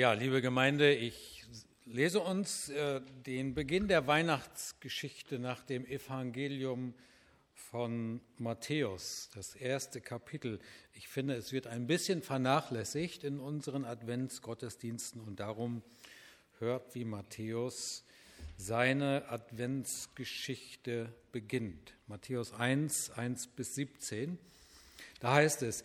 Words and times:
Ja, 0.00 0.14
liebe 0.14 0.40
Gemeinde, 0.40 0.94
ich 0.94 1.44
lese 1.84 2.20
uns 2.20 2.70
äh, 2.70 3.02
den 3.26 3.52
Beginn 3.52 3.86
der 3.86 4.06
Weihnachtsgeschichte 4.06 5.38
nach 5.38 5.62
dem 5.62 5.84
Evangelium 5.84 6.94
von 7.52 8.22
Matthäus, 8.38 9.28
das 9.34 9.54
erste 9.54 10.00
Kapitel. 10.00 10.58
Ich 10.94 11.08
finde, 11.08 11.34
es 11.34 11.52
wird 11.52 11.66
ein 11.66 11.86
bisschen 11.86 12.22
vernachlässigt 12.22 13.24
in 13.24 13.38
unseren 13.38 13.84
Adventsgottesdiensten 13.84 15.20
und 15.20 15.38
darum 15.38 15.82
hört, 16.60 16.94
wie 16.94 17.04
Matthäus 17.04 18.02
seine 18.56 19.28
Adventsgeschichte 19.28 21.12
beginnt. 21.30 21.92
Matthäus 22.06 22.54
1, 22.54 23.10
1 23.10 23.48
bis 23.48 23.74
17. 23.74 24.38
Da 25.20 25.34
heißt 25.34 25.60
es, 25.60 25.84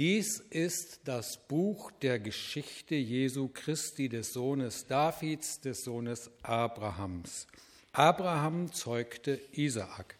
dies 0.00 0.40
ist 0.48 1.02
das 1.04 1.46
Buch 1.46 1.90
der 2.00 2.18
Geschichte 2.18 2.94
Jesu 2.94 3.50
Christi, 3.52 4.08
des 4.08 4.32
Sohnes 4.32 4.86
Davids, 4.86 5.60
des 5.60 5.84
Sohnes 5.84 6.30
Abrahams. 6.40 7.46
Abraham 7.92 8.72
zeugte 8.72 9.38
Isaak. 9.52 10.16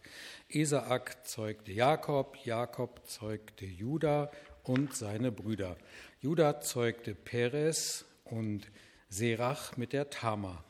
Isaak 0.48 1.26
zeugte 1.26 1.72
Jakob, 1.72 2.36
Jakob 2.44 3.00
zeugte 3.06 3.64
Juda 3.64 4.30
und 4.64 4.94
seine 4.94 5.32
Brüder. 5.32 5.78
Juda 6.20 6.60
zeugte 6.60 7.14
Perez 7.14 8.04
und 8.24 8.70
Serach 9.08 9.78
mit 9.78 9.94
der 9.94 10.10
Tama. 10.10 10.62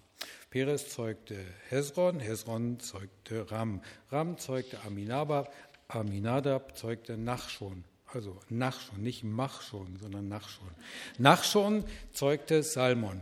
Perez 0.51 0.89
zeugte 0.89 1.37
Hezron, 1.69 2.21
Hezron 2.21 2.79
zeugte 2.79 3.51
Ram, 3.51 3.83
Ram 4.13 4.39
zeugte 4.39 4.79
Aminadab, 4.87 5.53
Aminadab 5.89 6.79
zeugte 6.79 7.19
Nachschon. 7.19 7.83
Also 8.13 8.41
Nachschon, 8.49 9.03
nicht 9.03 9.23
Machschon, 9.23 9.97
sondern 10.01 10.29
Nachschon. 10.29 10.71
Nachschon 11.19 11.85
zeugte 12.13 12.63
Salmon. 12.63 13.21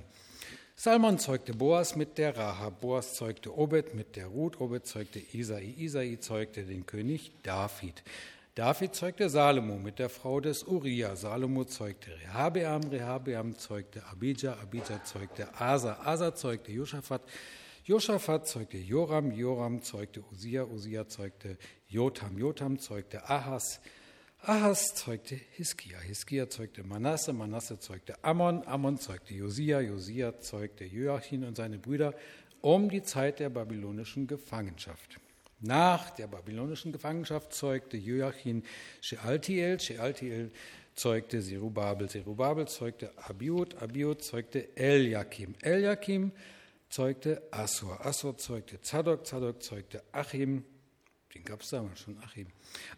Salmon 0.76 1.18
zeugte 1.18 1.54
Boas 1.54 1.96
mit 1.96 2.18
der 2.18 2.36
Rahab, 2.36 2.80
Boas 2.80 3.14
zeugte 3.14 3.52
Obed 3.56 3.94
mit 3.94 4.16
der 4.16 4.28
Ruth, 4.28 4.60
Obed 4.60 4.86
zeugte 4.86 5.20
Isai, 5.32 5.74
Isai 5.76 6.18
zeugte 6.20 6.62
den 6.62 6.86
König 6.86 7.32
David. 7.42 8.02
David 8.54 8.94
zeugte 8.94 9.28
Salomo 9.28 9.76
mit 9.76 9.98
der 9.98 10.08
Frau 10.08 10.40
des 10.40 10.62
Uriah, 10.62 11.16
Salomo 11.16 11.64
zeugte 11.64 12.10
Rehabeam, 12.20 12.82
Rehabeam 12.90 13.58
zeugte 13.58 14.04
Abijah, 14.06 14.56
Abijah 14.62 15.04
zeugte 15.04 15.48
Asa, 15.60 15.98
Asa 16.04 16.34
zeugte 16.34 16.72
Josaphat, 16.72 17.22
Josaphat 17.84 18.46
zeugte 18.46 18.78
Joram, 18.78 19.32
Joram 19.32 19.82
zeugte 19.82 20.22
Usia, 20.32 20.64
Usia 20.64 21.08
zeugte 21.08 21.58
Jotam, 21.88 22.38
Jotam 22.38 22.78
zeugte 22.78 23.28
Ahas, 23.28 23.80
Ahas 24.42 24.94
zeugte 24.94 25.34
Hiskia, 25.56 25.98
Hiskia 25.98 26.48
zeugte 26.48 26.82
Manasse, 26.82 27.32
Manasse 27.32 27.78
zeugte 27.80 28.22
Ammon, 28.22 28.66
Ammon 28.66 28.98
zeugte 28.98 29.34
Josia, 29.34 29.80
Josia 29.80 30.38
zeugte 30.38 30.84
Joachim 30.84 31.42
und 31.42 31.56
seine 31.56 31.78
Brüder 31.78 32.14
um 32.60 32.88
die 32.88 33.02
Zeit 33.02 33.40
der 33.40 33.50
babylonischen 33.50 34.26
Gefangenschaft. 34.26 35.20
Nach 35.60 36.10
der 36.10 36.28
babylonischen 36.28 36.92
Gefangenschaft 36.92 37.52
zeugte 37.52 37.96
Joachim 37.96 38.62
Shealtiel, 39.00 39.80
Shealtiel 39.80 40.52
zeugte 40.94 41.42
Zerubabel, 41.42 42.08
Zerubabel 42.08 42.68
zeugte 42.68 43.10
Abiud, 43.18 43.74
Abiud 43.82 44.22
zeugte 44.22 44.76
Eliakim, 44.76 45.56
Eliakim 45.62 46.32
zeugte 46.88 47.42
Assur, 47.50 48.04
Assur 48.06 48.38
zeugte 48.38 48.78
Zadok, 48.82 49.26
Zadok 49.26 49.62
zeugte 49.62 50.02
Achim, 50.12 50.64
den 51.34 51.44
gab 51.44 51.62
es 51.62 51.70
damals 51.70 52.00
schon, 52.00 52.18
Achim. 52.22 52.46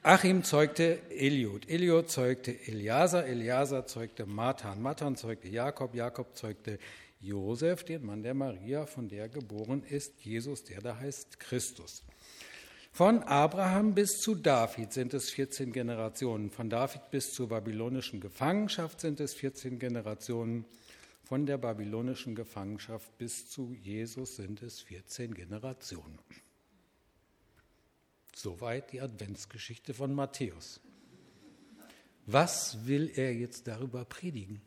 Achim 0.02 0.44
zeugte 0.44 1.00
Eliud, 1.10 1.68
Eliud 1.68 2.10
zeugte 2.10 2.52
Eliasa, 2.66 3.22
Eliasa 3.22 3.86
zeugte 3.86 4.26
Matan, 4.26 4.80
Matan 4.80 5.16
zeugte 5.16 5.48
Jakob, 5.48 5.94
Jakob 5.94 6.36
zeugte 6.36 6.78
Josef, 7.20 7.84
den 7.84 8.06
Mann 8.06 8.22
der 8.22 8.34
Maria, 8.34 8.86
von 8.86 9.08
der 9.08 9.28
geboren 9.28 9.82
ist 9.82 10.24
Jesus, 10.24 10.64
der 10.64 10.80
da 10.80 10.98
heißt 10.98 11.38
Christus. 11.40 12.02
Von 12.92 13.22
Abraham 13.22 13.94
bis 13.94 14.18
zu 14.18 14.34
David 14.34 14.92
sind 14.92 15.14
es 15.14 15.30
14 15.30 15.72
Generationen. 15.72 16.50
Von 16.50 16.70
David 16.70 17.10
bis 17.10 17.32
zur 17.32 17.48
babylonischen 17.48 18.20
Gefangenschaft 18.20 19.00
sind 19.00 19.20
es 19.20 19.34
14 19.34 19.78
Generationen. 19.78 20.64
Von 21.22 21.46
der 21.46 21.58
babylonischen 21.58 22.34
Gefangenschaft 22.34 23.16
bis 23.16 23.48
zu 23.48 23.74
Jesus 23.80 24.36
sind 24.36 24.62
es 24.62 24.80
14 24.80 25.34
Generationen. 25.34 26.18
Soweit 28.34 28.92
die 28.92 29.00
Adventsgeschichte 29.00 29.94
von 29.94 30.14
Matthäus. 30.14 30.80
Was 32.26 32.86
will 32.86 33.10
er 33.14 33.34
jetzt 33.34 33.66
darüber 33.66 34.04
predigen? 34.04 34.60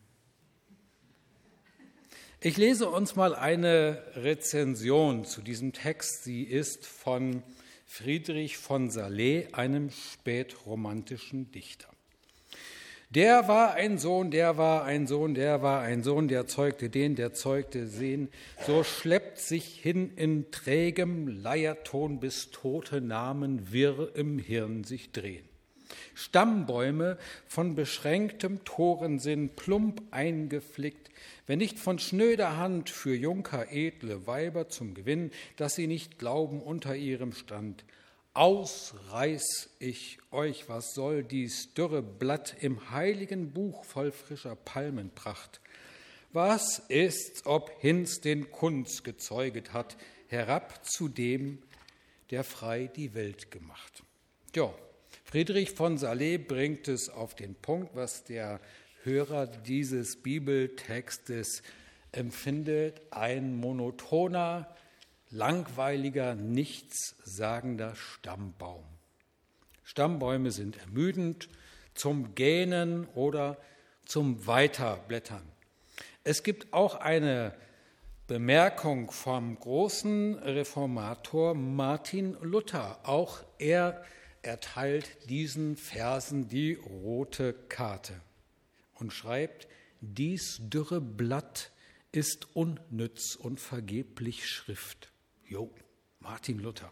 Ich 2.42 2.58
lese 2.58 2.90
uns 2.90 3.16
mal 3.16 3.36
eine 3.36 4.04
Rezension 4.16 5.24
zu 5.24 5.42
diesem 5.42 5.72
Text. 5.72 6.26
Sie 6.26 6.44
ist 6.44 6.86
von 6.86 7.42
Friedrich 7.86 8.58
von 8.58 8.90
Salé, 8.90 9.54
einem 9.54 9.92
spätromantischen 9.92 11.52
Dichter. 11.52 11.93
Der 13.16 13.48
war 13.48 13.76
ein 13.76 14.00
Sohn, 14.00 14.32
der 14.32 14.58
war 14.58 14.86
ein 14.86 15.06
Sohn, 15.06 15.36
der 15.36 15.62
war 15.62 15.82
ein 15.82 16.02
Sohn, 16.02 16.28
der 16.28 16.48
zeugte 16.48 16.90
den, 16.90 17.16
der 17.16 17.32
zeugte 17.32 17.86
sehen. 17.86 18.30
So 18.66 18.84
schleppt 18.84 19.38
sich 19.38 19.80
hin 19.80 20.14
in 20.16 20.50
trägem 20.50 21.28
Leierton, 21.28 22.20
bis 22.20 22.50
tote 22.50 23.02
Namen 23.02 23.72
wirr 23.72 24.10
im 24.16 24.40
Hirn 24.40 24.84
sich 24.84 25.12
drehen. 25.12 25.46
Stammbäume 26.16 27.20
von 27.46 27.76
beschränktem 27.76 28.64
Torensinn, 28.64 29.50
plump 29.50 30.02
eingeflickt, 30.10 31.12
wenn 31.46 31.60
nicht 31.60 31.78
von 31.78 32.00
schnöder 32.00 32.58
Hand 32.58 32.90
für 32.90 33.14
Junker 33.14 33.72
edle 33.72 34.26
Weiber 34.26 34.70
zum 34.70 34.96
Gewinn, 34.96 35.30
dass 35.58 35.76
sie 35.76 35.86
nicht 35.86 36.18
glauben 36.18 36.64
unter 36.64 36.96
ihrem 36.96 37.34
Stand, 37.34 37.86
Ausreiß 38.36 39.70
ich 39.78 40.18
euch, 40.32 40.68
was 40.68 40.94
soll 40.96 41.24
dies 41.24 41.74
dürre 41.76 42.02
Blatt 42.02 42.56
im 42.62 42.90
heiligen 42.90 43.52
Buch 43.52 43.86
voll 43.86 44.12
frischer 44.12 44.56
Palmenpracht? 44.56 45.62
Was 46.32 46.80
ist's, 46.88 47.46
ob 47.46 47.72
Hinz 47.80 48.22
den 48.22 48.52
Kunz 48.52 49.04
gezeuget 49.04 49.74
hat, 49.74 49.98
herab 50.28 50.84
zu 50.84 51.10
dem, 51.10 51.60
der 52.32 52.44
frei 52.44 52.88
die 52.88 53.14
Welt 53.14 53.52
gemacht? 53.52 54.02
Ja, 54.56 54.74
Friedrich 55.26 55.72
von 55.72 56.00
Salé 56.00 56.40
bringt 56.40 56.88
es 56.88 57.10
auf 57.10 57.36
den 57.36 57.54
Punkt, 57.54 57.96
was 57.96 58.24
der 58.24 58.60
Hörer 59.04 59.46
dieses 59.46 60.24
Bibeltextes 60.24 61.62
empfindet, 62.12 63.02
ein 63.12 63.56
monotoner, 63.58 64.76
langweiliger, 65.34 66.36
nichtssagender 66.36 67.96
Stammbaum. 67.96 68.86
Stammbäume 69.84 70.52
sind 70.52 70.78
ermüdend 70.78 71.50
zum 71.96 72.36
Gähnen 72.36 73.08
oder 73.16 73.58
zum 74.06 74.46
Weiterblättern. 74.46 75.44
Es 76.24 76.44
gibt 76.44 76.72
auch 76.72 76.96
eine 76.96 77.56
Bemerkung 78.28 79.12
vom 79.12 79.60
großen 79.60 80.36
Reformator 80.36 81.56
Martin 81.56 82.38
Luther. 82.42 83.00
Auch 83.04 83.44
er 83.58 84.04
erteilt 84.44 85.30
diesen 85.30 85.78
Versen 85.78 86.48
die 86.48 86.76
rote 86.76 87.54
Karte 87.54 88.14
und 88.94 89.12
schreibt, 89.12 89.68
dies 90.00 90.60
dürre 90.62 91.02
Blatt 91.02 91.72
ist 92.12 92.56
unnütz 92.56 93.36
und 93.36 93.60
vergeblich 93.60 94.48
Schrift. 94.48 95.13
Jo, 95.48 95.70
Martin 96.20 96.60
Luther. 96.60 96.92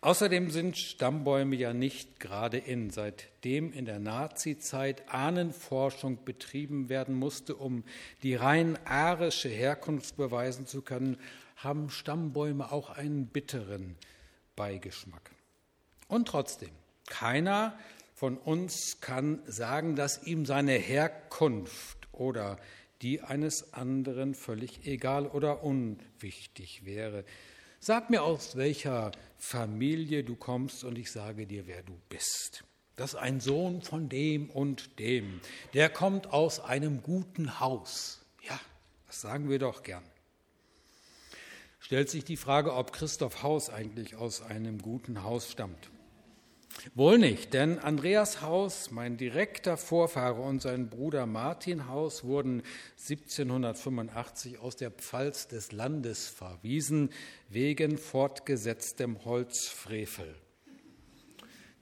Außerdem 0.00 0.50
sind 0.50 0.78
Stammbäume 0.78 1.56
ja 1.56 1.72
nicht 1.72 2.20
gerade 2.20 2.58
in. 2.58 2.90
Seitdem 2.90 3.72
in 3.72 3.84
der 3.84 3.98
Nazizeit 3.98 5.02
Ahnenforschung 5.08 6.24
betrieben 6.24 6.88
werden 6.88 7.16
musste, 7.16 7.56
um 7.56 7.82
die 8.22 8.36
rein 8.36 8.78
arische 8.86 9.48
Herkunft 9.48 10.16
beweisen 10.16 10.66
zu 10.66 10.82
können, 10.82 11.18
haben 11.56 11.90
Stammbäume 11.90 12.70
auch 12.70 12.90
einen 12.90 13.26
bitteren 13.26 13.96
Beigeschmack. 14.54 15.32
Und 16.06 16.28
trotzdem, 16.28 16.70
keiner 17.06 17.76
von 18.14 18.36
uns 18.36 19.00
kann 19.00 19.40
sagen, 19.46 19.96
dass 19.96 20.22
ihm 20.22 20.46
seine 20.46 20.72
Herkunft 20.72 22.08
oder 22.12 22.58
die 23.02 23.20
eines 23.20 23.72
anderen 23.72 24.34
völlig 24.34 24.86
egal 24.86 25.26
oder 25.26 25.62
unwichtig 25.62 26.84
wäre. 26.84 27.24
Sag 27.80 28.10
mir, 28.10 28.22
aus 28.22 28.56
welcher 28.56 29.12
Familie 29.36 30.24
du 30.24 30.34
kommst 30.34 30.82
und 30.82 30.98
ich 30.98 31.12
sage 31.12 31.46
dir, 31.46 31.66
wer 31.66 31.82
du 31.82 31.96
bist. 32.08 32.64
Das 32.96 33.14
ist 33.14 33.20
ein 33.20 33.38
Sohn 33.38 33.82
von 33.82 34.08
dem 34.08 34.50
und 34.50 34.98
dem. 34.98 35.40
Der 35.72 35.88
kommt 35.88 36.32
aus 36.32 36.58
einem 36.58 37.00
guten 37.02 37.60
Haus. 37.60 38.20
Ja, 38.42 38.58
das 39.06 39.20
sagen 39.20 39.48
wir 39.48 39.60
doch 39.60 39.84
gern. 39.84 40.02
Stellt 41.78 42.10
sich 42.10 42.24
die 42.24 42.36
Frage, 42.36 42.74
ob 42.74 42.92
Christoph 42.92 43.44
Haus 43.44 43.70
eigentlich 43.70 44.16
aus 44.16 44.42
einem 44.42 44.82
guten 44.82 45.22
Haus 45.22 45.48
stammt. 45.50 45.90
Wohl 46.94 47.18
nicht, 47.18 47.54
denn 47.54 47.78
Andreas 47.78 48.42
Haus, 48.42 48.90
mein 48.90 49.16
direkter 49.16 49.76
Vorfahre 49.76 50.40
und 50.42 50.62
sein 50.62 50.88
Bruder 50.88 51.26
Martin 51.26 51.88
Haus 51.88 52.22
wurden 52.22 52.62
1785 52.98 54.60
aus 54.60 54.76
der 54.76 54.90
Pfalz 54.90 55.48
des 55.48 55.72
Landes 55.72 56.28
verwiesen 56.28 57.10
wegen 57.48 57.98
fortgesetztem 57.98 59.24
Holzfrevel. 59.24 60.34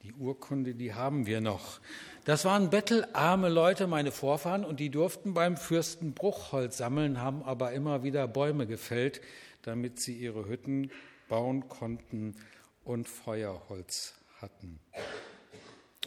Die 0.03 0.13
Urkunde, 0.15 0.75
die 0.75 0.95
haben 0.95 1.27
wir 1.27 1.41
noch. 1.41 1.81
Das 2.25 2.45
waren 2.45 2.71
bettelarme 2.71 3.49
Leute, 3.49 3.87
meine 3.87 4.13
Vorfahren, 4.13 4.65
und 4.65 4.81
die 4.81 4.91
durften 4.91 5.35
beim 5.35 5.57
Fürsten 5.57 6.15
Bruchholz 6.15 6.79
sammeln, 6.79 7.21
haben 7.21 7.43
aber 7.43 7.73
immer 7.73 8.03
wieder 8.03 8.27
Bäume 8.29 8.67
gefällt, 8.67 9.21
damit 9.63 10.01
sie 10.01 10.15
ihre 10.17 10.49
Hütten 10.49 10.91
bauen 11.29 11.69
konnten 11.69 12.37
und 12.85 13.09
Feuerholz 13.09 14.15
hatten. 14.41 14.79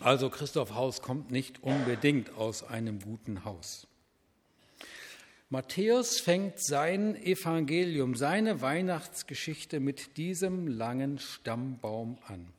Also 0.02 0.30
Christoph 0.30 0.76
Haus 0.76 1.02
kommt 1.02 1.30
nicht 1.30 1.62
unbedingt 1.62 2.34
aus 2.36 2.64
einem 2.64 3.02
guten 3.02 3.44
Haus. 3.44 3.88
Matthäus 5.50 6.20
fängt 6.20 6.60
sein 6.60 7.16
Evangelium, 7.16 8.16
seine 8.16 8.62
Weihnachtsgeschichte 8.62 9.80
mit 9.80 10.16
diesem 10.16 10.68
langen 10.68 11.18
Stammbaum 11.18 12.20
an. 12.28 12.54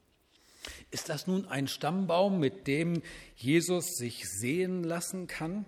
Ist 0.91 1.09
das 1.09 1.27
nun 1.27 1.47
ein 1.47 1.69
Stammbaum, 1.69 2.41
mit 2.41 2.67
dem 2.67 3.01
Jesus 3.37 3.97
sich 3.97 4.29
sehen 4.29 4.83
lassen 4.83 5.29
kann? 5.29 5.65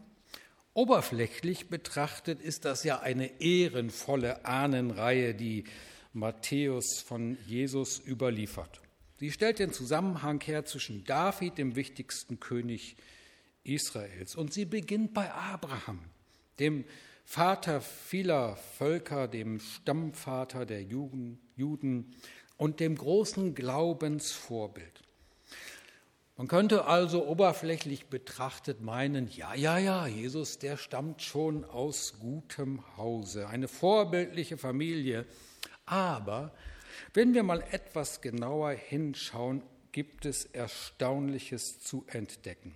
Oberflächlich 0.75 1.69
betrachtet 1.69 2.41
ist 2.41 2.65
das 2.65 2.83
ja 2.83 3.01
eine 3.01 3.41
ehrenvolle 3.41 4.45
Ahnenreihe, 4.45 5.35
die 5.35 5.65
Matthäus 6.13 7.01
von 7.01 7.39
Jesus 7.47 8.03
überliefert. 8.05 8.82
Sie 9.23 9.31
stellt 9.31 9.61
den 9.61 9.73
Zusammenhang 9.73 10.41
her 10.41 10.65
zwischen 10.65 11.05
David, 11.05 11.57
dem 11.57 11.77
wichtigsten 11.77 12.41
König 12.41 12.97
Israels, 13.63 14.35
und 14.35 14.53
sie 14.53 14.65
beginnt 14.65 15.15
bei 15.15 15.33
Abraham, 15.33 16.01
dem 16.59 16.85
Vater 17.25 17.81
vieler 17.81 18.57
Völker, 18.57 19.29
dem 19.29 19.61
Stammvater 19.61 20.67
der 20.67 20.83
Juden 20.83 22.17
und 22.57 22.81
dem 22.81 22.97
großen 22.97 23.55
Glaubensvorbild. 23.55 25.05
Man 26.37 26.49
könnte 26.49 26.87
also 26.87 27.25
oberflächlich 27.25 28.07
betrachtet 28.07 28.81
meinen, 28.81 29.29
ja, 29.29 29.55
ja, 29.55 29.79
ja, 29.79 30.05
Jesus, 30.09 30.59
der 30.59 30.77
stammt 30.77 31.23
schon 31.23 31.65
aus 31.65 32.15
gutem 32.19 32.83
Hause, 32.97 33.47
eine 33.47 33.69
vorbildliche 33.69 34.59
Familie. 34.59 35.27
Aber 35.87 36.53
wenn 37.15 37.35
wir 37.35 37.43
mal 37.43 37.63
etwas 37.71 38.21
genauer 38.21 38.71
hinschauen, 38.71 39.63
gibt 39.93 40.25
es 40.27 40.45
Erstaunliches 40.47 41.81
zu 41.81 42.05
entdecken. 42.09 42.75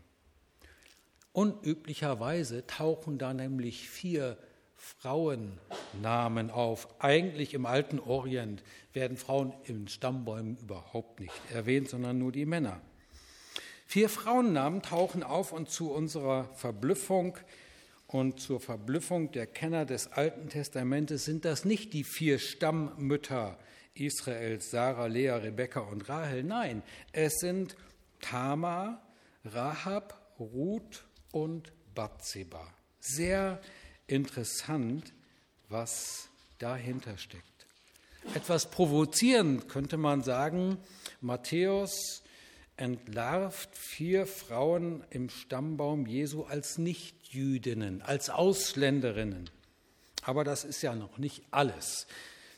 Unüblicherweise 1.33 2.67
tauchen 2.67 3.19
da 3.19 3.35
nämlich 3.35 3.89
vier 3.89 4.39
Frauennamen 4.77 6.51
auf. 6.51 6.89
Eigentlich 7.01 7.55
im 7.55 7.67
alten 7.67 7.99
Orient 7.99 8.63
werden 8.93 9.17
Frauen 9.17 9.53
in 9.65 9.89
Stammbäumen 9.89 10.57
überhaupt 10.59 11.21
nicht 11.21 11.35
erwähnt, 11.53 11.89
sondern 11.89 12.19
nur 12.19 12.33
die 12.33 12.47
Männer. 12.47 12.81
Vier 13.87 14.09
Frauennamen 14.09 14.83
tauchen 14.83 15.23
auf 15.23 15.53
und 15.53 15.71
zu 15.71 15.91
unserer 15.93 16.45
Verblüffung 16.55 17.39
und 18.07 18.41
zur 18.41 18.61
Verblüffung 18.61 19.33
der 19.33 19.47
Kenner 19.47 19.85
des 19.85 20.13
Alten 20.13 20.49
Testamentes 20.49 21.25
sind 21.25 21.45
das 21.45 21.65
nicht 21.65 21.93
die 21.93 22.05
vier 22.05 22.39
Stammmütter 22.39 23.59
Israels, 24.00 24.70
Sarah, 24.70 25.06
Lea, 25.06 25.31
Rebekka 25.31 25.81
und 25.81 26.08
Rahel. 26.08 26.43
Nein, 26.43 26.82
es 27.12 27.34
sind 27.38 27.76
Tamar, 28.20 29.02
Rahab, 29.44 30.34
Ruth 30.38 31.04
und 31.32 31.72
Bathseba. 31.94 32.66
Sehr 33.00 33.60
interessant, 34.06 35.12
was 35.69 36.28
dahinter 36.58 37.19
steckt. 37.19 37.66
Etwas 38.34 38.70
provozierend 38.70 39.69
könnte 39.69 39.96
man 39.96 40.22
sagen, 40.22 40.78
Matthäus 41.20 42.22
entlarvt 42.76 43.75
vier 43.75 44.26
Frauen 44.26 45.04
im 45.10 45.31
Stammbaum 45.31 46.06
Jesu 46.06 46.44
als 46.44 46.78
Nichtjüdinnen, 46.78 48.02
als 48.02 48.28
Ausländerinnen. 48.28 49.48
Aber 50.22 50.44
das 50.44 50.64
ist 50.64 50.82
ja 50.82 50.94
noch 50.94 51.19
nicht 51.19 51.44
alles. 51.50 52.06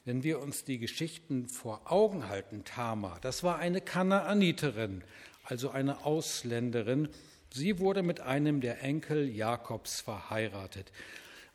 Wenn 0.09 0.23
wir 0.23 0.41
uns 0.41 0.65
die 0.65 0.79
Geschichten 0.79 1.49
vor 1.49 1.93
Augen 1.93 2.31
halten, 2.31 2.65
Tama, 2.65 3.19
das 3.21 3.43
war 3.43 3.59
eine 3.59 3.83
Kanaaniterin, 3.83 5.05
also 5.45 5.69
eine 5.69 6.07
Ausländerin. 6.07 7.11
Sie 7.53 7.79
wurde 7.79 8.03
mit 8.03 8.21
einem 8.21 8.63
der 8.63 8.83
Enkel 8.83 9.29
Jakobs 9.29 10.01
verheiratet. 10.01 10.93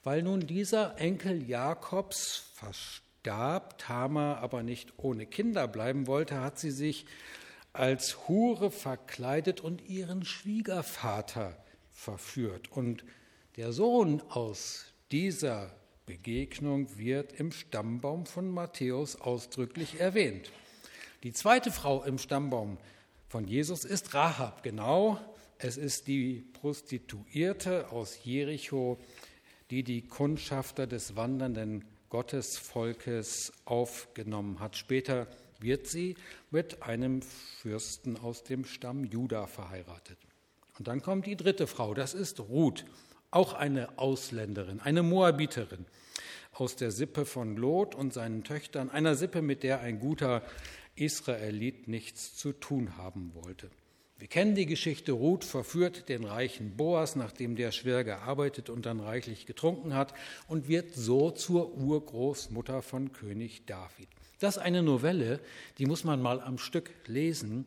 Weil 0.03 0.21
nun 0.21 0.41
dieser 0.41 0.99
Enkel 0.99 1.41
Jakobs 1.49 2.51
verstarb, 2.53 3.79
Tama 3.79 4.35
aber 4.35 4.61
nicht 4.61 4.93
ohne 4.97 5.25
Kinder 5.25 5.67
bleiben 5.67 6.05
wollte, 6.05 6.39
hat 6.39 6.59
sie 6.59 6.69
sich 6.69 7.07
als 7.71 8.27
Hure 8.27 8.69
verkleidet 8.69 9.61
und 9.61 9.89
ihren 9.89 10.25
Schwiegervater 10.25 11.57
verführt. 11.91 12.71
Und 12.71 13.03
der 13.57 13.73
Sohn 13.73 14.21
aus 14.29 14.93
dieser 15.11 15.71
Begegnung 16.05 16.97
wird 16.97 17.33
im 17.39 17.51
Stammbaum 17.51 18.25
von 18.25 18.51
Matthäus 18.51 19.15
ausdrücklich 19.19 19.99
erwähnt. 19.99 20.51
Die 21.23 21.31
zweite 21.31 21.71
Frau 21.71 22.03
im 22.03 22.17
Stammbaum 22.17 22.77
von 23.29 23.47
Jesus 23.47 23.85
ist 23.85 24.13
Rahab, 24.13 24.63
genau. 24.63 25.17
Es 25.57 25.77
ist 25.77 26.07
die 26.07 26.43
Prostituierte 26.53 27.89
aus 27.91 28.19
Jericho, 28.23 28.99
die 29.71 29.83
die 29.83 30.01
Kundschafter 30.01 30.87
des 30.87 31.15
wandernden 31.15 31.85
Gottesvolkes 32.09 33.53
aufgenommen 33.65 34.59
hat. 34.59 34.75
Später 34.75 35.27
wird 35.59 35.87
sie 35.87 36.15
mit 36.51 36.83
einem 36.83 37.21
Fürsten 37.21 38.17
aus 38.17 38.43
dem 38.43 38.65
Stamm 38.65 39.05
Juda 39.05 39.47
verheiratet. 39.47 40.17
Und 40.77 40.87
dann 40.87 41.01
kommt 41.01 41.25
die 41.25 41.37
dritte 41.37 41.65
Frau, 41.65 41.93
das 41.93 42.13
ist 42.13 42.39
Ruth, 42.39 42.85
auch 43.35 43.53
eine 43.53 43.97
Ausländerin, 43.97 44.79
eine 44.79 45.03
Moabiterin 45.03 45.85
aus 46.51 46.75
der 46.75 46.91
Sippe 46.91 47.25
von 47.25 47.57
Lot 47.57 47.95
und 47.95 48.13
seinen 48.13 48.43
Töchtern, 48.43 48.89
einer 48.89 49.15
Sippe, 49.15 49.41
mit 49.41 49.63
der 49.63 49.81
ein 49.81 49.99
guter 49.99 50.43
Israelit 50.95 51.87
nichts 51.87 52.35
zu 52.35 52.53
tun 52.53 52.97
haben 52.97 53.31
wollte. 53.33 53.69
Wir 54.19 54.27
kennen 54.27 54.55
die 54.55 54.67
Geschichte, 54.67 55.11
Ruth 55.11 55.43
verführt 55.43 56.07
den 56.07 56.23
reichen 56.23 56.77
Boas, 56.77 57.15
nachdem 57.15 57.55
der 57.55 57.71
schwer 57.71 58.03
gearbeitet 58.03 58.69
und 58.69 58.85
dann 58.85 58.99
reichlich 58.99 59.45
getrunken 59.45 59.95
hat, 59.95 60.13
und 60.47 60.67
wird 60.67 60.93
so 60.93 61.31
zur 61.31 61.75
Urgroßmutter 61.75 62.81
von 62.81 63.11
König 63.11 63.65
David. 63.65 64.07
Das 64.39 64.57
ist 64.57 64.61
eine 64.61 64.83
Novelle, 64.83 65.39
die 65.77 65.87
muss 65.87 66.03
man 66.03 66.21
mal 66.21 66.39
am 66.39 66.57
Stück 66.57 66.91
lesen. 67.07 67.65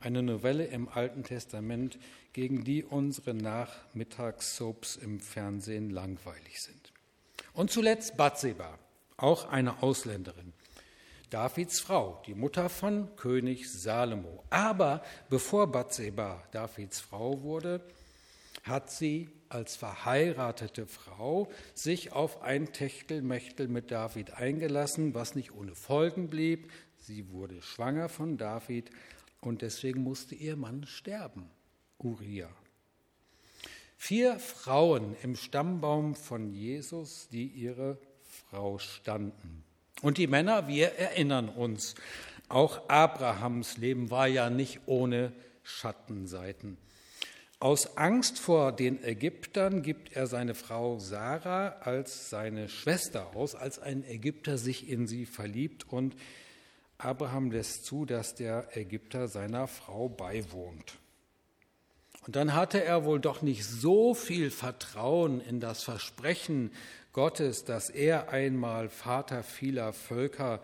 Eine 0.00 0.22
Novelle 0.22 0.66
im 0.66 0.88
Alten 0.88 1.24
Testament, 1.24 1.98
gegen 2.32 2.64
die 2.64 2.84
unsere 2.84 3.34
Nachmittagssoaps 3.34 4.96
im 4.96 5.20
Fernsehen 5.20 5.90
langweilig 5.90 6.60
sind. 6.60 6.92
Und 7.54 7.70
zuletzt 7.70 8.16
Bathseba, 8.16 8.78
auch 9.16 9.48
eine 9.48 9.82
Ausländerin. 9.82 10.52
Davids 11.30 11.80
Frau, 11.80 12.22
die 12.26 12.34
Mutter 12.34 12.68
von 12.68 13.16
König 13.16 13.72
Salomo. 13.72 14.44
Aber 14.50 15.02
bevor 15.28 15.72
Bathseba 15.72 16.42
Davids 16.52 17.00
Frau 17.00 17.42
wurde, 17.42 17.80
hat 18.62 18.90
sie 18.90 19.28
als 19.48 19.76
verheiratete 19.76 20.86
Frau 20.86 21.48
sich 21.74 22.12
auf 22.12 22.42
ein 22.42 22.72
Techtelmechtel 22.72 23.68
mit 23.68 23.90
David 23.90 24.34
eingelassen, 24.34 25.14
was 25.14 25.34
nicht 25.34 25.52
ohne 25.52 25.74
Folgen 25.74 26.28
blieb. 26.28 26.70
Sie 26.98 27.30
wurde 27.30 27.62
schwanger 27.62 28.08
von 28.08 28.36
David 28.36 28.90
und 29.46 29.62
deswegen 29.62 30.02
musste 30.02 30.34
ihr 30.34 30.56
Mann 30.56 30.86
sterben, 30.86 31.48
Uriah. 31.98 32.50
Vier 33.96 34.38
Frauen 34.38 35.16
im 35.22 35.36
Stammbaum 35.36 36.14
von 36.14 36.52
Jesus, 36.52 37.28
die 37.28 37.46
ihre 37.46 37.98
Frau 38.22 38.78
standen. 38.78 39.64
Und 40.02 40.18
die 40.18 40.26
Männer, 40.26 40.68
wir 40.68 40.92
erinnern 40.98 41.48
uns, 41.48 41.94
auch 42.48 42.88
Abrahams 42.88 43.78
Leben 43.78 44.10
war 44.10 44.26
ja 44.26 44.50
nicht 44.50 44.80
ohne 44.86 45.32
Schattenseiten. 45.62 46.76
Aus 47.58 47.96
Angst 47.96 48.38
vor 48.38 48.72
den 48.72 49.02
Ägyptern 49.02 49.82
gibt 49.82 50.12
er 50.14 50.26
seine 50.26 50.54
Frau 50.54 50.98
Sarah 50.98 51.68
als 51.80 52.28
seine 52.28 52.68
Schwester 52.68 53.34
aus, 53.34 53.54
als 53.54 53.78
ein 53.78 54.04
Ägypter 54.04 54.58
sich 54.58 54.90
in 54.90 55.06
sie 55.06 55.24
verliebt 55.24 55.90
und 55.90 56.14
Abraham 56.98 57.50
lässt 57.50 57.84
zu, 57.84 58.04
dass 58.04 58.34
der 58.34 58.76
Ägypter 58.76 59.28
seiner 59.28 59.66
Frau 59.66 60.08
beiwohnt. 60.08 60.98
Und 62.26 62.34
dann 62.34 62.54
hatte 62.54 62.82
er 62.82 63.04
wohl 63.04 63.20
doch 63.20 63.42
nicht 63.42 63.64
so 63.64 64.14
viel 64.14 64.50
Vertrauen 64.50 65.40
in 65.40 65.60
das 65.60 65.84
Versprechen 65.84 66.72
Gottes, 67.12 67.64
dass 67.64 67.88
er 67.88 68.30
einmal 68.30 68.88
Vater 68.88 69.42
vieler 69.42 69.92
Völker 69.92 70.60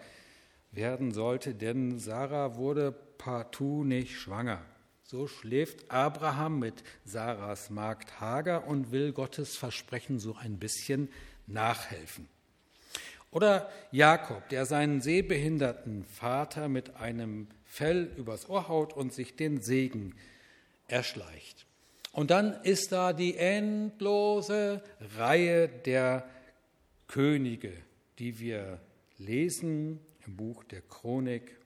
werden 0.73 1.13
sollte, 1.13 1.55
denn 1.55 1.99
Sarah 1.99 2.57
wurde 2.57 2.93
partout 2.93 3.85
nicht 3.85 4.19
schwanger. 4.19 4.61
So 5.05 5.29
schläft 5.29 5.91
Abraham 5.91 6.59
mit 6.59 6.83
Sarahs 7.05 7.71
Magd 7.71 8.21
Hagar 8.21 8.67
und 8.67 8.91
will 8.91 9.13
Gottes 9.13 9.57
Versprechen 9.57 10.19
so 10.19 10.35
ein 10.35 10.59
bisschen 10.59 11.11
nachhelfen. 11.47 12.29
Oder 13.33 13.71
Jakob, 13.91 14.47
der 14.51 14.67
seinen 14.67 15.01
sehbehinderten 15.01 16.05
Vater 16.05 16.69
mit 16.69 16.97
einem 16.97 17.49
Fell 17.65 18.13
übers 18.19 18.49
Ohr 18.49 18.69
haut 18.69 18.93
und 18.93 19.13
sich 19.13 19.35
den 19.35 19.63
Segen 19.63 20.15
erschleicht. 20.87 21.67
Und 22.13 22.31
dann 22.31 22.63
ist 22.63 22.93
da 22.93 23.15
die 23.15 23.39
endlose 23.39 24.83
Reihe 25.17 25.67
der 25.69 26.29
Könige, 27.09 27.73
die 28.19 28.39
wir 28.39 28.79
lesen 29.17 29.99
im 30.27 30.37
Buch 30.37 30.63
der 30.65 30.83
Chronik. 30.83 31.57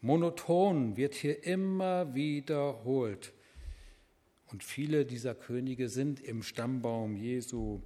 Monoton 0.00 0.96
wird 0.96 1.14
hier 1.14 1.44
immer 1.44 2.14
wiederholt. 2.14 3.32
Und 4.52 4.62
viele 4.62 5.04
dieser 5.04 5.34
Könige 5.34 5.88
sind 5.88 6.20
im 6.20 6.44
Stammbaum 6.44 7.16
Jesu 7.16 7.80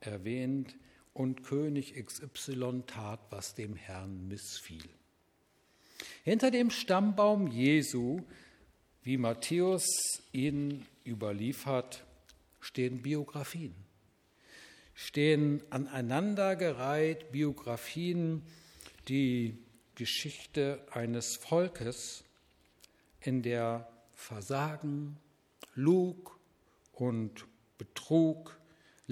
erwähnt 0.00 0.76
und 1.14 1.44
König 1.44 1.94
XY 1.94 2.84
tat, 2.86 3.20
was 3.30 3.54
dem 3.54 3.74
Herrn 3.74 4.28
missfiel. 4.28 4.88
Hinter 6.24 6.50
dem 6.50 6.70
Stammbaum 6.70 7.48
Jesu, 7.48 8.22
wie 9.02 9.16
Matthäus 9.16 9.84
ihn 10.32 10.86
überliefert, 11.06 12.04
stehen 12.60 13.02
Biografien, 13.02 13.74
stehen 14.94 15.62
aneinandergereiht 15.70 17.32
Biografien, 17.32 18.42
die 19.08 19.58
Geschichte 19.94 20.86
eines 20.90 21.36
Volkes, 21.36 22.24
in 23.20 23.42
der 23.42 23.88
Versagen, 24.14 25.16
Lug 25.74 26.38
und 26.92 27.46
Betrug 27.78 28.58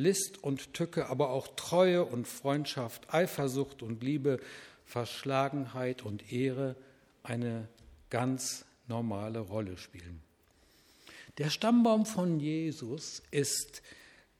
List 0.00 0.42
und 0.42 0.74
Tücke, 0.74 1.08
aber 1.08 1.30
auch 1.30 1.48
Treue 1.56 2.04
und 2.04 2.26
Freundschaft, 2.26 3.12
Eifersucht 3.12 3.82
und 3.82 4.02
Liebe, 4.02 4.40
Verschlagenheit 4.84 6.02
und 6.02 6.32
Ehre 6.32 6.76
eine 7.22 7.68
ganz 8.08 8.64
normale 8.88 9.38
Rolle 9.38 9.76
spielen. 9.76 10.20
Der 11.38 11.50
Stammbaum 11.50 12.06
von 12.06 12.40
Jesus 12.40 13.22
ist 13.30 13.82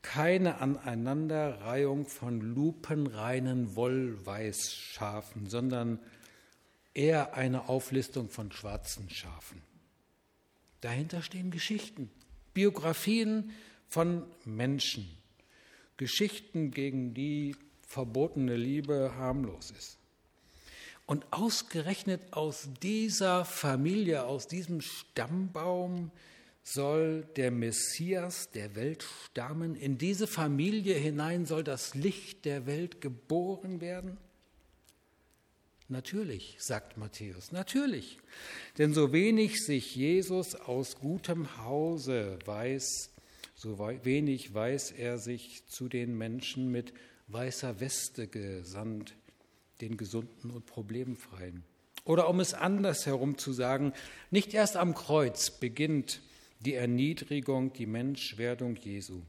keine 0.02 0.60
Aneinanderreihung 0.60 2.06
von 2.06 2.40
lupenreinen 2.40 3.76
Wollweißschafen, 3.76 5.46
sondern 5.46 6.00
eher 6.94 7.34
eine 7.34 7.68
Auflistung 7.68 8.28
von 8.30 8.50
schwarzen 8.50 9.08
Schafen. 9.10 9.62
Dahinter 10.80 11.22
stehen 11.22 11.50
Geschichten, 11.50 12.10
Biografien 12.54 13.52
von 13.88 14.24
Menschen, 14.44 15.08
Geschichten, 16.00 16.70
gegen 16.70 17.12
die 17.12 17.54
verbotene 17.86 18.56
Liebe 18.56 19.12
harmlos 19.16 19.70
ist. 19.70 19.98
Und 21.04 21.30
ausgerechnet 21.30 22.32
aus 22.32 22.70
dieser 22.82 23.44
Familie, 23.44 24.24
aus 24.24 24.48
diesem 24.48 24.80
Stammbaum 24.80 26.10
soll 26.62 27.26
der 27.36 27.50
Messias 27.50 28.48
der 28.48 28.74
Welt 28.76 29.04
stammen. 29.26 29.74
In 29.74 29.98
diese 29.98 30.26
Familie 30.26 30.94
hinein 30.94 31.44
soll 31.44 31.64
das 31.64 31.94
Licht 31.94 32.46
der 32.46 32.64
Welt 32.64 33.02
geboren 33.02 33.82
werden. 33.82 34.16
Natürlich, 35.88 36.56
sagt 36.60 36.96
Matthäus, 36.96 37.52
natürlich. 37.52 38.18
Denn 38.78 38.94
so 38.94 39.12
wenig 39.12 39.62
sich 39.62 39.94
Jesus 39.94 40.54
aus 40.54 40.96
gutem 40.96 41.58
Hause 41.58 42.38
weiß, 42.46 43.10
so 43.60 43.78
wenig 43.78 44.54
weiß 44.54 44.92
er 44.92 45.18
sich 45.18 45.66
zu 45.66 45.90
den 45.90 46.16
Menschen 46.16 46.72
mit 46.72 46.94
weißer 47.26 47.78
Weste 47.78 48.26
gesandt, 48.26 49.14
den 49.82 49.98
gesunden 49.98 50.50
und 50.50 50.64
problemfreien. 50.64 51.62
Oder 52.06 52.30
um 52.30 52.40
es 52.40 52.54
andersherum 52.54 53.36
zu 53.36 53.52
sagen, 53.52 53.92
nicht 54.30 54.54
erst 54.54 54.78
am 54.78 54.94
Kreuz 54.94 55.50
beginnt 55.50 56.22
die 56.60 56.72
Erniedrigung, 56.72 57.74
die 57.74 57.84
Menschwerdung 57.84 58.76
Jesu. 58.76 59.20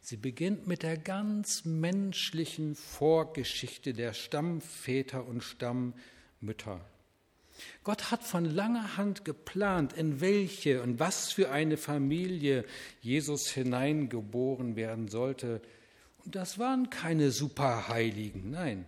Sie 0.00 0.16
beginnt 0.16 0.66
mit 0.66 0.82
der 0.82 0.98
ganz 0.98 1.64
menschlichen 1.64 2.74
Vorgeschichte 2.74 3.92
der 3.92 4.14
Stammväter 4.14 5.24
und 5.24 5.44
Stammmütter. 5.44 6.84
Gott 7.84 8.10
hat 8.10 8.22
von 8.22 8.44
langer 8.44 8.96
Hand 8.96 9.24
geplant, 9.24 9.92
in 9.92 10.20
welche 10.20 10.82
und 10.82 11.00
was 11.00 11.32
für 11.32 11.50
eine 11.50 11.76
Familie 11.76 12.64
Jesus 13.00 13.48
hineingeboren 13.48 14.76
werden 14.76 15.08
sollte. 15.08 15.60
Und 16.24 16.36
das 16.36 16.58
waren 16.58 16.90
keine 16.90 17.30
Superheiligen, 17.30 18.50
nein. 18.50 18.86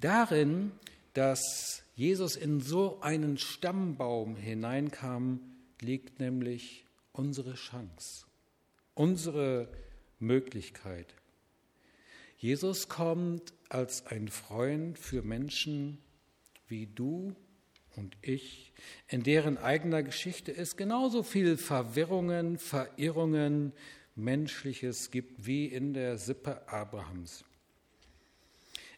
Darin, 0.00 0.72
dass 1.14 1.82
Jesus 1.94 2.36
in 2.36 2.60
so 2.60 3.00
einen 3.00 3.38
Stammbaum 3.38 4.36
hineinkam, 4.36 5.40
liegt 5.80 6.20
nämlich 6.20 6.84
unsere 7.12 7.54
Chance, 7.54 8.26
unsere 8.94 9.68
Möglichkeit. 10.20 11.14
Jesus 12.36 12.88
kommt 12.88 13.52
als 13.68 14.06
ein 14.06 14.28
Freund 14.28 14.96
für 14.98 15.22
Menschen, 15.22 15.98
wie 16.68 16.86
du 16.86 17.34
und 17.96 18.16
ich, 18.22 18.72
in 19.08 19.22
deren 19.22 19.58
eigener 19.58 20.02
Geschichte 20.02 20.54
es 20.54 20.76
genauso 20.76 21.22
viel 21.22 21.56
Verwirrungen, 21.56 22.58
Verirrungen, 22.58 23.72
Menschliches 24.14 25.10
gibt 25.10 25.46
wie 25.46 25.66
in 25.66 25.94
der 25.94 26.18
Sippe 26.18 26.68
Abrahams. 26.68 27.44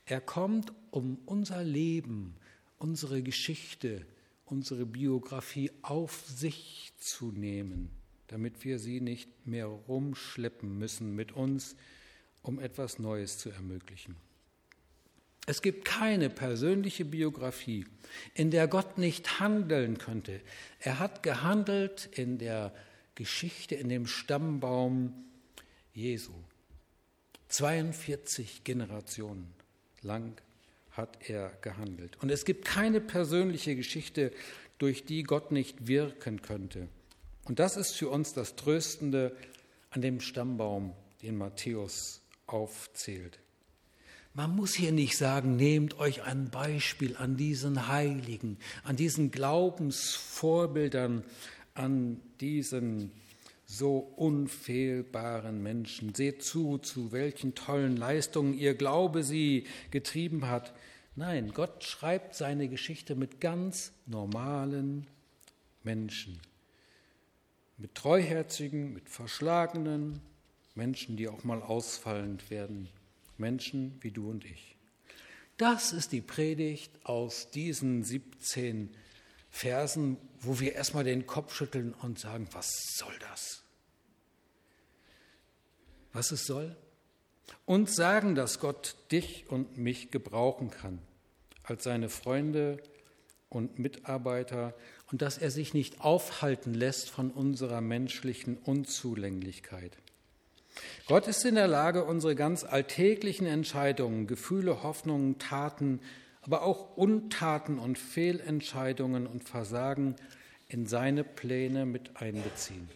Er 0.06 0.20
kommt, 0.20 0.72
um 0.90 1.18
unser 1.26 1.62
Leben, 1.62 2.34
unsere 2.78 3.22
Geschichte, 3.22 4.06
unsere 4.44 4.84
Biografie 4.86 5.70
auf 5.82 6.24
sich 6.26 6.92
zu 6.98 7.30
nehmen, 7.32 7.90
damit 8.26 8.64
wir 8.64 8.78
sie 8.78 9.00
nicht 9.00 9.46
mehr 9.46 9.66
rumschleppen 9.66 10.78
müssen 10.78 11.14
mit 11.14 11.32
uns, 11.32 11.76
um 12.42 12.58
etwas 12.58 12.98
Neues 12.98 13.38
zu 13.38 13.50
ermöglichen. 13.50 14.16
Es 15.46 15.62
gibt 15.62 15.84
keine 15.84 16.30
persönliche 16.30 17.04
Biografie, 17.04 17.86
in 18.34 18.50
der 18.50 18.68
Gott 18.68 18.98
nicht 18.98 19.40
handeln 19.40 19.98
könnte. 19.98 20.40
Er 20.78 20.98
hat 20.98 21.22
gehandelt 21.22 22.08
in 22.12 22.38
der 22.38 22.72
Geschichte, 23.14 23.74
in 23.74 23.88
dem 23.88 24.06
Stammbaum 24.06 25.14
Jesu. 25.92 26.32
42 27.48 28.62
Generationen 28.64 29.52
lang 30.02 30.40
hat 30.92 31.18
er 31.28 31.50
gehandelt. 31.62 32.16
Und 32.22 32.30
es 32.30 32.44
gibt 32.44 32.64
keine 32.64 33.00
persönliche 33.00 33.76
Geschichte, 33.76 34.32
durch 34.78 35.04
die 35.04 35.24
Gott 35.24 35.52
nicht 35.52 35.86
wirken 35.86 36.40
könnte. 36.42 36.88
Und 37.44 37.58
das 37.58 37.76
ist 37.76 37.96
für 37.96 38.08
uns 38.08 38.32
das 38.32 38.56
Tröstende 38.56 39.36
an 39.90 40.00
dem 40.00 40.20
Stammbaum, 40.20 40.94
den 41.22 41.36
Matthäus 41.36 42.22
aufzählt. 42.46 43.38
Man 44.32 44.54
muss 44.54 44.74
hier 44.74 44.92
nicht 44.92 45.16
sagen, 45.16 45.56
nehmt 45.56 45.98
euch 45.98 46.22
ein 46.22 46.50
Beispiel 46.50 47.16
an 47.16 47.36
diesen 47.36 47.88
Heiligen, 47.88 48.58
an 48.84 48.94
diesen 48.94 49.32
Glaubensvorbildern, 49.32 51.24
an 51.74 52.20
diesen 52.40 53.10
so 53.66 53.98
unfehlbaren 53.98 55.62
Menschen. 55.62 56.14
Seht 56.14 56.44
zu, 56.44 56.78
zu 56.78 57.10
welchen 57.10 57.56
tollen 57.56 57.96
Leistungen 57.96 58.54
ihr 58.54 58.74
Glaube 58.74 59.24
sie 59.24 59.66
getrieben 59.90 60.46
hat. 60.46 60.72
Nein, 61.16 61.52
Gott 61.52 61.82
schreibt 61.82 62.36
seine 62.36 62.68
Geschichte 62.68 63.16
mit 63.16 63.40
ganz 63.40 63.92
normalen 64.06 65.08
Menschen. 65.82 66.40
Mit 67.78 67.96
treuherzigen, 67.96 68.92
mit 68.92 69.08
verschlagenen 69.08 70.20
Menschen, 70.76 71.16
die 71.16 71.28
auch 71.28 71.42
mal 71.42 71.62
ausfallend 71.62 72.48
werden. 72.50 72.88
Menschen 73.40 73.96
wie 74.00 74.10
du 74.10 74.30
und 74.30 74.44
ich. 74.44 74.76
Das 75.56 75.92
ist 75.92 76.12
die 76.12 76.20
Predigt 76.20 76.92
aus 77.04 77.50
diesen 77.50 78.04
17 78.04 78.90
Versen, 79.50 80.16
wo 80.40 80.60
wir 80.60 80.74
erstmal 80.74 81.04
den 81.04 81.26
Kopf 81.26 81.54
schütteln 81.54 81.92
und 81.92 82.18
sagen, 82.18 82.48
was 82.52 82.94
soll 82.96 83.12
das? 83.28 83.62
Was 86.12 86.30
es 86.30 86.46
soll? 86.46 86.76
Und 87.66 87.90
sagen, 87.90 88.34
dass 88.34 88.60
Gott 88.60 88.96
dich 89.10 89.50
und 89.50 89.76
mich 89.76 90.10
gebrauchen 90.10 90.70
kann 90.70 91.00
als 91.62 91.84
seine 91.84 92.08
Freunde 92.08 92.82
und 93.48 93.78
Mitarbeiter 93.78 94.74
und 95.10 95.22
dass 95.22 95.36
er 95.36 95.50
sich 95.50 95.74
nicht 95.74 96.00
aufhalten 96.00 96.72
lässt 96.72 97.10
von 97.10 97.30
unserer 97.30 97.80
menschlichen 97.80 98.56
Unzulänglichkeit. 98.56 99.98
Gott 101.06 101.26
ist 101.26 101.44
in 101.44 101.54
der 101.56 101.68
Lage, 101.68 102.04
unsere 102.04 102.34
ganz 102.34 102.64
alltäglichen 102.64 103.46
Entscheidungen, 103.46 104.26
Gefühle, 104.26 104.82
Hoffnungen, 104.82 105.38
Taten, 105.38 106.00
aber 106.42 106.62
auch 106.62 106.96
Untaten 106.96 107.78
und 107.78 107.98
Fehlentscheidungen 107.98 109.26
und 109.26 109.48
Versagen 109.48 110.16
in 110.68 110.86
seine 110.86 111.24
Pläne 111.24 111.84
mit 111.86 112.16
einbeziehen. 112.16 112.88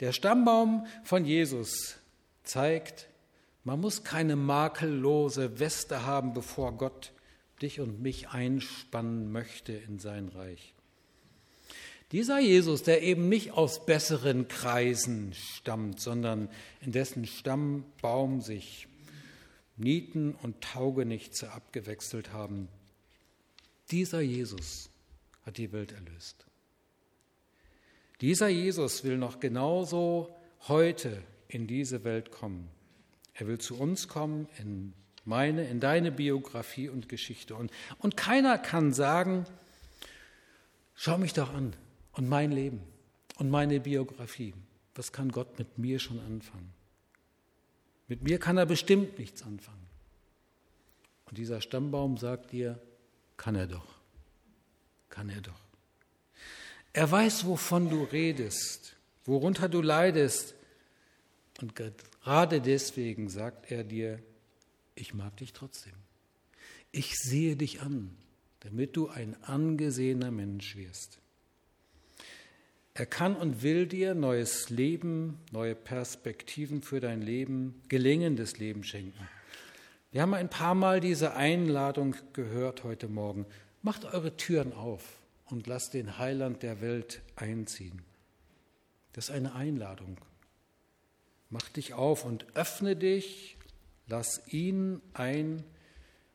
Der 0.00 0.12
Stammbaum 0.12 0.86
von 1.02 1.24
Jesus 1.24 1.96
zeigt, 2.44 3.08
man 3.64 3.80
muss 3.80 4.04
keine 4.04 4.36
makellose 4.36 5.58
Weste 5.58 6.04
haben, 6.04 6.34
bevor 6.34 6.76
Gott 6.76 7.12
dich 7.62 7.80
und 7.80 8.02
mich 8.02 8.28
einspannen 8.28 9.32
möchte 9.32 9.72
in 9.72 9.98
sein 9.98 10.28
Reich. 10.28 10.73
Dieser 12.14 12.38
Jesus, 12.38 12.84
der 12.84 13.02
eben 13.02 13.28
nicht 13.28 13.50
aus 13.54 13.86
besseren 13.86 14.46
Kreisen 14.46 15.32
stammt, 15.32 15.98
sondern 15.98 16.48
in 16.80 16.92
dessen 16.92 17.26
Stammbaum 17.26 18.40
sich 18.40 18.86
Nieten 19.76 20.32
und 20.40 20.60
Taugenichtse 20.60 21.50
abgewechselt 21.50 22.32
haben, 22.32 22.68
dieser 23.90 24.20
Jesus 24.20 24.90
hat 25.44 25.58
die 25.58 25.72
Welt 25.72 25.90
erlöst. 25.90 26.46
Dieser 28.20 28.46
Jesus 28.46 29.02
will 29.02 29.18
noch 29.18 29.40
genauso 29.40 30.32
heute 30.68 31.20
in 31.48 31.66
diese 31.66 32.04
Welt 32.04 32.30
kommen. 32.30 32.68
Er 33.32 33.48
will 33.48 33.58
zu 33.58 33.76
uns 33.76 34.06
kommen 34.06 34.46
in 34.60 34.92
meine, 35.24 35.66
in 35.66 35.80
deine 35.80 36.12
Biografie 36.12 36.88
und 36.88 37.08
Geschichte. 37.08 37.56
Und, 37.56 37.72
und 37.98 38.16
keiner 38.16 38.56
kann 38.56 38.92
sagen, 38.92 39.46
schau 40.94 41.18
mich 41.18 41.32
doch 41.32 41.52
an 41.52 41.74
und 42.14 42.28
mein 42.28 42.52
Leben 42.52 42.80
und 43.36 43.50
meine 43.50 43.80
Biografie. 43.80 44.54
Was 44.94 45.12
kann 45.12 45.30
Gott 45.30 45.58
mit 45.58 45.78
mir 45.78 45.98
schon 45.98 46.20
anfangen? 46.20 46.72
Mit 48.06 48.22
mir 48.22 48.38
kann 48.38 48.56
er 48.56 48.66
bestimmt 48.66 49.18
nichts 49.18 49.42
anfangen. 49.42 49.86
Und 51.26 51.38
dieser 51.38 51.60
Stammbaum 51.60 52.16
sagt 52.16 52.52
dir, 52.52 52.78
kann 53.36 53.56
er 53.56 53.66
doch, 53.66 53.86
kann 55.08 55.28
er 55.28 55.40
doch. 55.40 55.60
Er 56.92 57.10
weiß, 57.10 57.46
wovon 57.46 57.90
du 57.90 58.04
redest, 58.04 58.94
worunter 59.24 59.68
du 59.68 59.82
leidest. 59.82 60.54
Und 61.60 61.74
gerade 61.74 62.60
deswegen 62.60 63.28
sagt 63.28 63.72
er 63.72 63.82
dir, 63.82 64.22
ich 64.94 65.12
mag 65.12 65.36
dich 65.38 65.52
trotzdem. 65.52 65.94
Ich 66.92 67.16
sehe 67.18 67.56
dich 67.56 67.80
an, 67.80 68.16
damit 68.60 68.96
du 68.96 69.08
ein 69.08 69.34
angesehener 69.42 70.30
Mensch 70.30 70.76
wirst. 70.76 71.18
Er 72.96 73.06
kann 73.06 73.34
und 73.34 73.62
will 73.62 73.88
dir 73.88 74.14
neues 74.14 74.70
Leben, 74.70 75.40
neue 75.50 75.74
Perspektiven 75.74 76.80
für 76.80 77.00
dein 77.00 77.22
Leben, 77.22 77.82
gelingendes 77.88 78.58
Leben 78.58 78.84
schenken. 78.84 79.28
Wir 80.12 80.22
haben 80.22 80.32
ein 80.32 80.48
paar 80.48 80.76
Mal 80.76 81.00
diese 81.00 81.34
Einladung 81.34 82.14
gehört 82.34 82.84
heute 82.84 83.08
Morgen. 83.08 83.46
Macht 83.82 84.04
eure 84.04 84.36
Türen 84.36 84.72
auf 84.72 85.02
und 85.46 85.66
lasst 85.66 85.94
den 85.94 86.18
Heiland 86.18 86.62
der 86.62 86.80
Welt 86.80 87.20
einziehen. 87.34 88.02
Das 89.12 89.28
ist 89.28 89.34
eine 89.34 89.56
Einladung. 89.56 90.16
Mach 91.50 91.68
dich 91.70 91.94
auf 91.94 92.24
und 92.24 92.46
öffne 92.56 92.94
dich, 92.94 93.56
lass 94.06 94.40
ihn 94.46 95.00
ein 95.14 95.64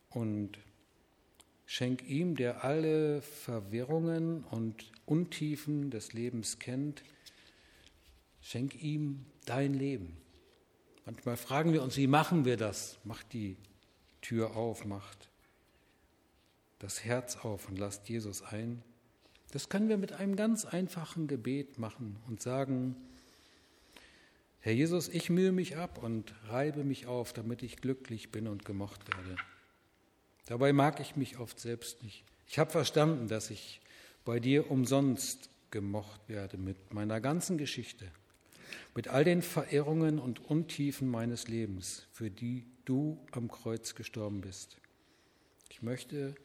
und 0.09 0.57
schenk 1.69 2.09
ihm, 2.09 2.35
der 2.35 2.63
alle 2.63 3.21
Verwirrungen 3.21 4.43
und 4.45 4.91
Untiefen 5.05 5.91
des 5.91 6.13
Lebens 6.13 6.57
kennt, 6.57 7.03
schenk 8.41 8.81
ihm 8.81 9.23
dein 9.45 9.75
Leben. 9.75 10.17
Manchmal 11.05 11.38
fragen 11.38 11.71
wir 11.71 11.83
uns, 11.83 11.95
wie 11.95 12.07
machen 12.07 12.43
wir 12.43 12.57
das? 12.57 12.97
Macht 13.03 13.33
die 13.33 13.55
Tür 14.19 14.55
auf, 14.55 14.83
macht 14.83 15.29
das 16.79 17.05
Herz 17.05 17.38
auf 17.38 17.69
und 17.69 17.77
lasst 17.77 18.09
Jesus 18.09 18.41
ein. 18.41 18.81
Das 19.51 19.69
können 19.69 19.89
wir 19.89 19.97
mit 19.97 20.13
einem 20.13 20.35
ganz 20.35 20.65
einfachen 20.65 21.27
Gebet 21.27 21.77
machen 21.77 22.15
und 22.27 22.41
sagen, 22.41 22.96
Herr 24.61 24.74
Jesus, 24.74 25.07
ich 25.07 25.29
mühe 25.29 25.51
mich 25.51 25.77
ab 25.77 26.01
und 26.01 26.33
reibe 26.48 26.83
mich 26.83 27.05
auf, 27.05 27.31
damit 27.31 27.61
ich 27.61 27.77
glücklich 27.77 28.31
bin 28.31 28.48
und 28.48 28.65
gemocht 28.65 29.01
werde. 29.15 29.35
Dabei 30.45 30.73
mag 30.73 30.99
ich 30.99 31.15
mich 31.15 31.37
oft 31.37 31.59
selbst 31.59 32.03
nicht. 32.03 32.23
Ich 32.47 32.57
habe 32.59 32.71
verstanden, 32.71 33.27
dass 33.27 33.51
ich 33.51 33.81
bei 34.25 34.39
dir 34.39 34.71
umsonst 34.71 35.49
gemocht 35.71 36.21
werde 36.27 36.57
mit 36.57 36.93
meiner 36.93 37.21
ganzen 37.21 37.57
Geschichte, 37.57 38.07
mit 38.95 39.07
all 39.07 39.23
den 39.23 39.41
Verirrungen 39.41 40.19
und 40.19 40.43
Untiefen 40.45 41.09
meines 41.09 41.47
Lebens, 41.47 42.07
für 42.11 42.29
die 42.31 42.65
du 42.85 43.19
am 43.31 43.49
Kreuz 43.49 43.95
gestorben 43.95 44.41
bist. 44.41 44.77
Ich 45.69 45.81
möchte 45.81 46.35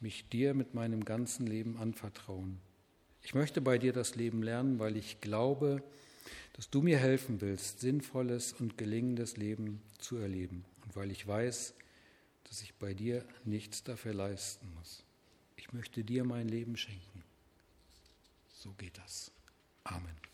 mich 0.00 0.28
dir 0.28 0.54
mit 0.54 0.74
meinem 0.74 1.04
ganzen 1.04 1.46
Leben 1.46 1.76
anvertrauen. 1.76 2.58
Ich 3.22 3.34
möchte 3.34 3.60
bei 3.60 3.78
dir 3.78 3.92
das 3.92 4.16
Leben 4.16 4.42
lernen, 4.42 4.78
weil 4.78 4.96
ich 4.96 5.20
glaube, 5.20 5.82
dass 6.54 6.70
du 6.70 6.82
mir 6.82 6.98
helfen 6.98 7.40
willst, 7.40 7.80
sinnvolles 7.80 8.52
und 8.52 8.76
gelingendes 8.78 9.36
Leben 9.36 9.80
zu 9.98 10.16
erleben 10.16 10.64
und 10.84 10.96
weil 10.96 11.10
ich 11.10 11.26
weiß, 11.26 11.74
dass 12.50 12.62
ich 12.62 12.74
bei 12.74 12.92
dir 12.92 13.24
nichts 13.44 13.82
dafür 13.84 14.12
leisten 14.12 14.68
muss. 14.74 15.04
Ich 15.56 15.72
möchte 15.72 16.04
dir 16.04 16.24
mein 16.24 16.48
Leben 16.48 16.76
schenken. 16.76 17.24
So 18.52 18.72
geht 18.72 18.98
das. 18.98 19.30
Amen. 19.84 20.29